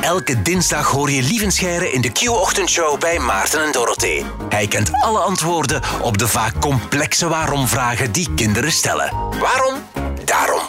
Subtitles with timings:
[0.00, 4.24] Elke dinsdag hoor je Lievenscheiren in de Q-ochtendshow bij Maarten en Dorothee.
[4.48, 9.10] Hij kent alle antwoorden op de vaak complexe waarom-vragen die kinderen stellen.
[9.40, 9.74] Waarom?
[10.24, 10.60] Daarom.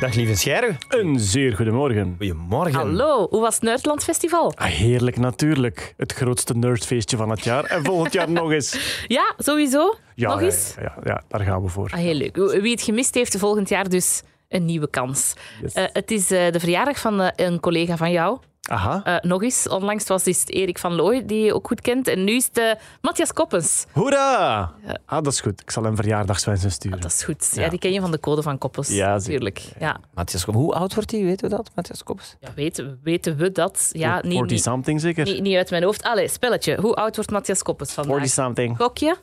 [0.00, 0.76] Dag lieve Scherre.
[0.88, 2.14] Een zeer goedemorgen.
[2.18, 2.74] Goedemorgen.
[2.74, 4.52] Hallo, hoe was het Nerdland Festival?
[4.54, 5.94] Ah, heerlijk natuurlijk.
[5.96, 7.64] Het grootste nerdfeestje van het jaar.
[7.64, 8.76] En volgend jaar nog eens.
[9.06, 9.94] Ja, sowieso.
[10.14, 10.74] Ja, Nog eens?
[10.76, 11.90] Ja, ja, ja, daar gaan we voor.
[11.92, 12.36] Ah, heel leuk.
[12.36, 15.34] Wie het gemist heeft, volgend jaar dus een nieuwe kans.
[15.62, 15.72] Yes.
[15.72, 18.38] Eh, het is eh, de verjaardag van eh, een collega van jou.
[18.68, 19.00] Aha.
[19.04, 22.08] Eh, nog eens, onlangs was het Erik van Looy, die je ook goed kent.
[22.08, 23.84] En nu is het Matthias Koppens.
[23.92, 24.72] Hoera!
[25.04, 25.60] Ah, dat is goed.
[25.60, 27.00] Ik zal hem verjaardagswensen sturen.
[27.00, 27.50] Dat is goed.
[27.54, 27.68] Ja.
[27.68, 28.88] die ken je van de code van Koppens.
[28.88, 29.62] Ja, natuurlijk.
[29.78, 30.00] Ja.
[30.14, 30.62] Matthias Koppes.
[30.62, 31.22] Hoe oud wordt hij?
[31.24, 32.36] Weten we dat, Matthias Koppes?
[32.40, 33.88] Ja, weten, weten we dat?
[33.92, 35.24] Ja, niet, 40 niet, something zeker?
[35.24, 36.02] niet, niet uit mijn hoofd.
[36.02, 36.76] Allee, spelletje.
[36.80, 38.12] Hoe oud wordt Matthias Koppens vandaag?
[38.16, 38.76] 40 something.
[38.76, 39.16] Gokje?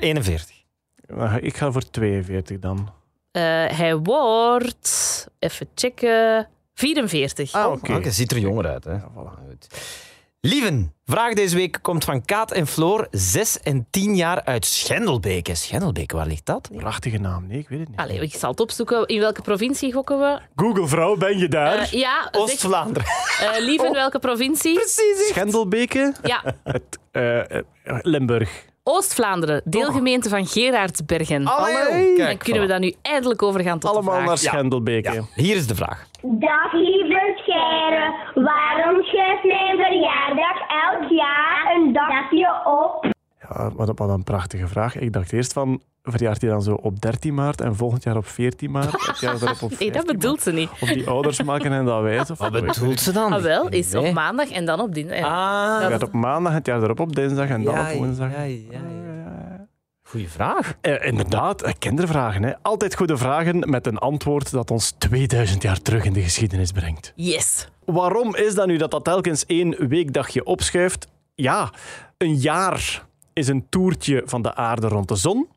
[0.00, 0.54] 41.
[1.16, 2.88] Uh, Ik ga voor 42 dan.
[3.30, 5.26] Eh, hij wordt...
[5.38, 6.48] Even checken...
[6.74, 7.52] 44.
[7.52, 8.10] Ah, Oké, oké.
[8.10, 8.84] ziet er jonger uit.
[8.84, 8.96] Hè?
[8.98, 9.46] voilà.
[9.48, 9.66] Goed.
[10.40, 15.54] Lieven, vraag deze week komt van Kaat en Floor, 6 en 10 jaar uit Schendelbeke.
[15.54, 16.68] Schendelbeke, waar ligt dat?
[16.76, 17.46] Prachtige naam.
[17.46, 17.98] Nee, ik weet het niet.
[17.98, 19.06] Allee, ik zal het opzoeken.
[19.06, 20.38] In welke provincie gokken we?
[20.56, 21.78] Google vrouw, ben je daar?
[21.78, 23.08] Eh, ja, Oost-Vlaanderen.
[23.40, 24.74] eh, lieve, in welke provincie?
[24.74, 25.28] Precies.
[25.28, 26.12] Schendelbeke?
[26.22, 27.58] Ja, Het, eh,
[28.02, 28.64] Limburg.
[28.84, 31.46] Oost-Vlaanderen, deelgemeente van Gerardsbergen.
[31.46, 32.16] Allee.
[32.16, 34.38] Dan kunnen we daar nu eindelijk over gaan tot Allemaal de naar.
[34.38, 35.12] Schendelbeke.
[35.12, 36.06] Ja, hier is de vraag.
[36.22, 43.11] Dag lieve Scheire, waarom schuift mijn verjaardag elk jaar een dagje op?
[43.74, 44.96] Wat, wat een prachtige vraag.
[44.98, 48.26] Ik dacht eerst van, verjaart hij dan zo op 13 maart en volgend jaar op
[48.26, 49.06] 14 maart?
[49.06, 50.68] Het jaar erop op Nee, 15 dat bedoelt ze niet.
[50.80, 52.30] Of die ouders maken en dat wijs?
[52.30, 53.32] Of Wat bedoelt ze dan?
[53.32, 54.06] Ah, wel, is Nee.
[54.08, 55.18] op maandag en dan op dinsdag.
[55.18, 55.26] Ja.
[55.76, 58.30] Ah, Het gaat op maandag, het jaar erop op dinsdag en dan ja, op woensdag.
[58.30, 58.80] ja, ja, ja.
[60.02, 60.74] Goeie vraag.
[60.80, 62.42] Eh, inderdaad, eh, kindervragen.
[62.42, 62.52] Hè.
[62.62, 67.12] Altijd goede vragen met een antwoord dat ons 2000 jaar terug in de geschiedenis brengt.
[67.16, 67.68] Yes.
[67.84, 71.06] Waarom is dat nu dat dat telkens één weekdagje opschuift?
[71.34, 71.70] Ja,
[72.18, 75.48] een jaar is een toertje van de aarde rond de zon.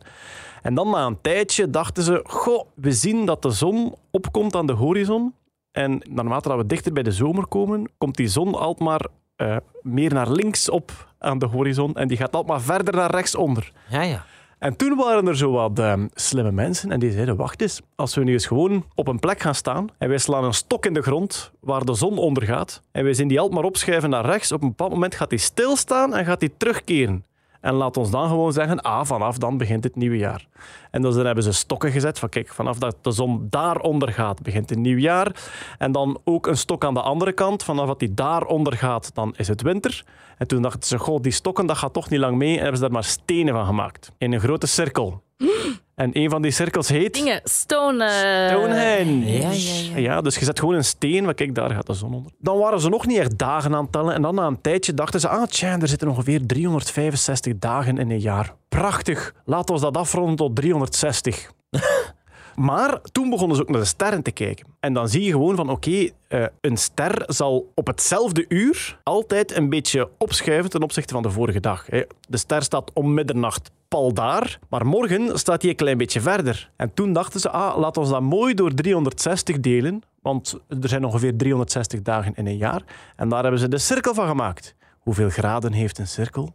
[0.63, 4.67] En dan na een tijdje dachten ze, goh, we zien dat de zon opkomt aan
[4.67, 5.35] de horizon.
[5.77, 9.07] En naarmate dat we dichter bij de zomer komen, komt die zon altijd maar
[9.37, 13.11] eh, meer naar links op aan de horizon en die gaat altijd maar verder naar
[13.11, 13.73] rechts onder.
[13.89, 14.25] Ja, ja.
[14.59, 18.15] En toen waren er zo wat eh, slimme mensen en die zeiden, wacht eens, als
[18.15, 20.95] we nu eens gewoon op een plek gaan staan en wij slaan een stok in
[20.95, 24.53] de grond waar de zon ondergaat en wij zien die altijd maar opschuiven naar rechts,
[24.53, 27.25] op een bepaald moment gaat die stilstaan en gaat die terugkeren.
[27.61, 30.47] En laat ons dan gewoon zeggen, ah, vanaf dan begint het nieuwe jaar.
[30.91, 34.43] En dus dan hebben ze stokken gezet van, kijk, vanaf dat de zon daaronder gaat,
[34.43, 35.51] begint een nieuw jaar.
[35.79, 39.35] En dan ook een stok aan de andere kant, vanaf dat die daaronder gaat, dan
[39.37, 40.05] is het winter.
[40.39, 42.53] En toen dachten ze, goh, die stokken, dat gaat toch niet lang mee.
[42.53, 45.23] En hebben ze daar maar stenen van gemaakt, in een grote cirkel.
[45.97, 47.15] En een van die cirkels heet...
[47.15, 48.05] Dingen, stone...
[48.05, 49.39] eh, Stonehenge.
[49.39, 50.21] Ja, ja, ja.
[50.21, 52.33] dus je zet gewoon een steen, maar kijk, daar gaat de zon onder.
[52.39, 54.15] Dan waren ze nog niet echt dagen aan het tellen.
[54.15, 58.11] En dan na een tijdje dachten ze, ah tja, er zitten ongeveer 365 dagen in
[58.11, 58.55] een jaar.
[58.69, 61.51] Prachtig, laten we dat afronden tot 360.
[62.57, 64.67] Maar toen begonnen ze ook naar de sterren te kijken.
[64.81, 69.57] En dan zie je gewoon van, oké, eh, een ster zal op hetzelfde uur altijd
[69.57, 71.85] een beetje opschuiven ten opzichte van de vorige dag.
[72.29, 76.71] De ster staat om middernacht pal daar, maar morgen staat hij een klein beetje verder.
[76.77, 81.05] En toen dachten ze, ah, laat ons dat mooi door 360 delen, want er zijn
[81.05, 82.83] ongeveer 360 dagen in een jaar.
[83.17, 84.75] En daar hebben ze de cirkel van gemaakt.
[84.99, 86.55] Hoeveel graden heeft een cirkel?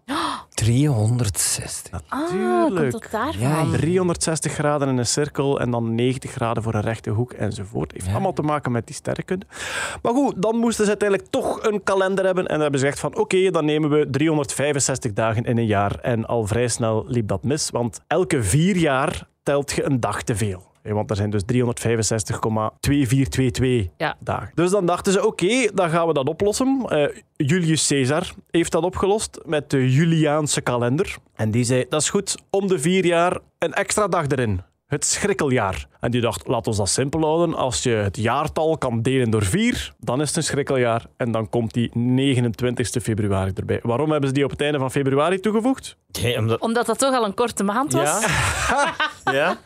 [0.62, 2.02] 360.
[2.08, 3.40] Ah, komt dat daarvan?
[3.40, 7.92] Ja, 360 graden in een cirkel en dan 90 graden voor een rechte hoek enzovoort.
[7.92, 9.46] Heeft allemaal te maken met die sterrenkunde.
[10.02, 12.44] Maar goed, dan moesten ze uiteindelijk toch een kalender hebben.
[12.44, 16.00] En dan hebben ze gezegd van oké, dan nemen we 365 dagen in een jaar.
[16.00, 20.24] En al vrij snel liep dat mis, want elke vier jaar telt je een dag
[20.24, 20.71] te veel.
[20.84, 24.16] Want er zijn dus 365,2422 Ja.
[24.20, 24.52] dagen.
[24.56, 26.86] Dus dan dachten ze, oké, dan gaan we dat oplossen.
[26.88, 31.16] Eh, Julius Caesar heeft dat opgelost met de Juliaanse kalender.
[31.36, 34.62] En die zei, dat is goed, om de vier jaar een extra dag erin.
[34.88, 35.86] Het schrikkeljaar.
[36.00, 37.56] En die dacht, laat ons dat simpel houden.
[37.56, 41.06] Als je het jaartal kan delen door vier, dan is het een schrikkeljaar.
[41.18, 43.80] En dan komt die 29 februari erbij.
[43.84, 45.98] Waarom hebben ze die op het einde van februari toegevoegd?
[46.22, 46.60] Nee, omdat...
[46.60, 48.26] Omdat dat toch al een korte maand was?
[48.70, 48.94] Ja.
[49.40, 49.58] ja.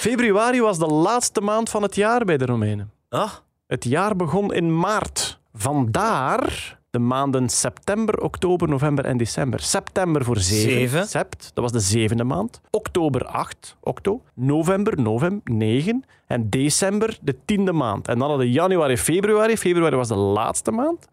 [0.00, 2.90] Februari was de laatste maand van het jaar bij de Romeinen.
[3.08, 3.32] Ah,
[3.66, 5.40] Het jaar begon in maart.
[5.54, 9.60] Vandaar de maanden september, oktober, november en december.
[9.60, 10.70] September voor zeven.
[10.70, 11.06] Zeven.
[11.06, 12.60] Sept, dat was de zevende maand.
[12.70, 14.22] Oktober 8, octo.
[14.34, 16.04] November, novem, 9.
[16.30, 18.08] En december de tiende maand.
[18.08, 19.56] En dan hadden we januari, februari.
[19.56, 21.08] Februari was de laatste maand.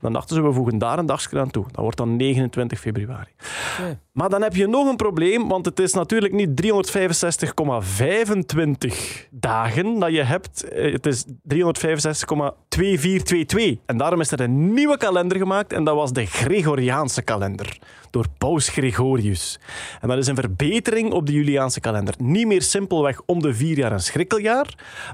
[0.00, 1.64] Dan dachten ze, we voegen daar een dagje aan toe.
[1.64, 3.30] Dat wordt dan 29 februari.
[4.12, 10.12] Maar dan heb je nog een probleem, want het is natuurlijk niet 365,25 dagen dat
[10.12, 10.68] je hebt.
[10.68, 13.78] Eh, Het is 365,2422.
[13.86, 17.78] En daarom is er een nieuwe kalender gemaakt en dat was de Gregoriaanse kalender.
[18.10, 19.58] Door Paus Gregorius.
[20.00, 22.14] En dat is een verbetering op de Juliaanse kalender.
[22.18, 24.61] Niet meer simpelweg om de vier jaar een schrikkeljaar,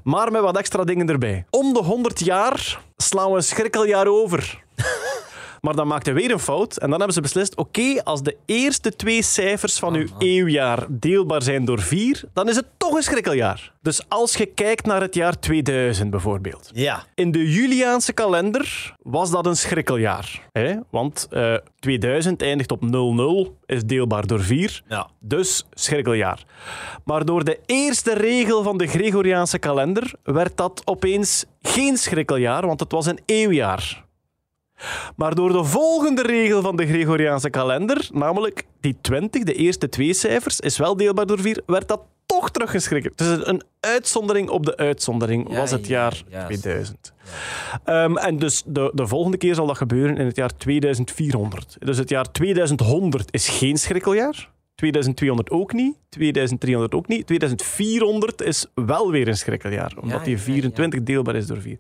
[0.04, 1.44] maar met wat extra dingen erbij.
[1.50, 4.64] Om de 100 jaar slaan we een schrikkeljaar over.
[5.60, 6.76] Maar dan maakte weer een fout.
[6.76, 11.43] En dan hebben ze beslist: oké, als de eerste twee cijfers van uw eeuwjaar deelbaar
[11.43, 13.72] zijn door vier, dan is het toch een schrikkeljaar.
[13.82, 16.70] Dus als je kijkt naar het jaar 2000 bijvoorbeeld.
[16.75, 17.05] ja.
[17.14, 20.49] In de Juliaanse kalender was dat een schrikkeljaar.
[20.52, 20.75] Hè?
[20.90, 24.82] Want eh, 2000 eindigt op 00, is deelbaar door 4.
[24.88, 25.08] Ja.
[25.20, 26.44] Dus schrikkeljaar.
[27.05, 32.81] Maar door de eerste regel van de Gregoriaanse kalender werd dat opeens geen schrikkeljaar, want
[32.81, 34.06] het was een eeuwjaar.
[35.16, 40.14] Maar door de volgende regel van de Gregoriaanse kalender, namelijk die 20, de eerste twee
[40.14, 43.19] cijfers, is wel deelbaar door 4, werd dat toch teruggeschrikt.
[43.19, 46.62] Dus een uitzondering op de uitzondering was het ja, jaar juist.
[46.62, 47.12] 2000.
[47.84, 51.76] Ehm, en dus de, de volgende keer zal dat gebeuren in het jaar 2400.
[51.78, 54.50] Dus het jaar 2100 is geen schrikkeljaar.
[54.74, 55.96] 2200 ook niet.
[56.08, 57.26] 2300 ook niet.
[57.26, 61.78] 2400 is wel weer een schrikkeljaar, omdat die ja, 24 deelbaar is door 4.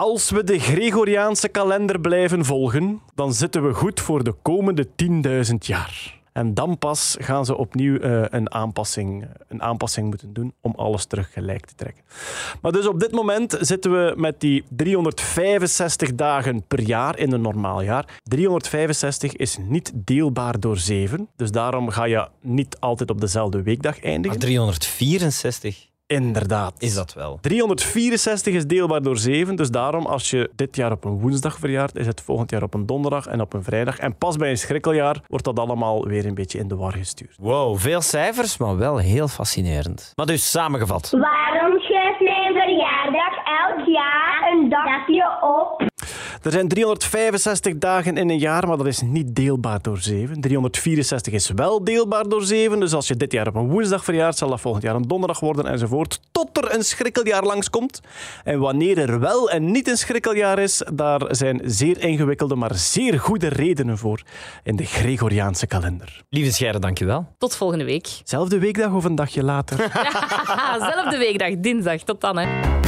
[0.00, 4.86] Als we de Gregoriaanse kalender blijven volgen, dan zitten we goed voor de komende
[5.50, 6.20] 10.000 jaar.
[6.32, 11.04] En dan pas gaan ze opnieuw eh, een, aanpassing, een aanpassing moeten doen om alles
[11.04, 12.04] terug gelijk te trekken.
[12.62, 17.40] Maar dus op dit moment zitten we met die 365 dagen per jaar in een
[17.40, 18.20] normaal jaar.
[18.22, 23.94] 365 is niet deelbaar door 7, dus daarom ga je niet altijd op dezelfde weekdag
[23.94, 24.38] Maar eindigen.
[24.38, 26.74] 364 Inderdaad.
[26.78, 27.38] is dat wel.
[27.40, 31.96] 364 is deelbaar door 7, dus daarom als je dit jaar op een woensdag verjaart,
[31.96, 33.98] is het volgend jaar op een donderdag en op een vrijdag.
[33.98, 37.36] En pas bij een schrikkeljaar wordt dat allemaal weer een beetje in de war gestuurd.
[37.40, 40.12] Wow, veel cijfers, maar wel heel fascinerend.
[40.14, 41.10] Maar dus samengevat.
[41.10, 43.34] Waarom schuift mijn verjaardag
[43.66, 45.87] elk jaar een dagje op?
[46.42, 50.40] Er zijn 365 dagen in een jaar, maar dat is niet deelbaar door 7.
[50.40, 54.36] 364 is wel deelbaar door 7, dus als je dit jaar op een woensdag verjaart,
[54.36, 58.00] zal dat volgend jaar een donderdag worden enzovoort, tot er een schrikkeljaar langskomt.
[58.44, 63.20] En wanneer er wel en niet een schrikkeljaar is, daar zijn zeer ingewikkelde, maar zeer
[63.20, 64.22] goede redenen voor
[64.62, 66.22] in de Gregoriaanse kalender.
[66.28, 67.26] Lieve Scheire, dankjewel.
[67.38, 68.20] Tot volgende week.
[68.24, 69.78] Zelfde weekdag of een dagje later?
[70.92, 72.02] Zelfde weekdag, dinsdag.
[72.02, 72.87] Tot dan, hè.